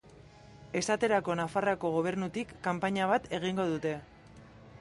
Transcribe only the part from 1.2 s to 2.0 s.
Nafarroako